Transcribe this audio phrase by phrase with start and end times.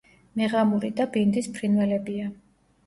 [0.41, 2.37] მეღამური და ბინდის ფრინველებია.